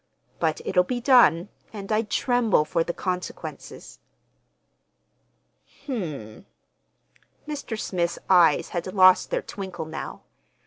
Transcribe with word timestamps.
But 0.39 0.61
it'll 0.65 0.83
be 0.83 0.99
done, 0.99 1.49
and 1.71 1.91
I 1.91 2.01
tremble 2.01 2.65
for 2.65 2.83
the 2.83 2.91
consequences." 2.91 3.99
"Hm 5.85 6.01
m!" 6.01 6.45
Mr. 7.47 7.79
Smith's 7.79 8.17
eyes 8.27 8.69
had 8.69 8.87
lost 8.95 9.29
their 9.29 9.43
twinkle 9.43 9.85
now. 9.85 10.23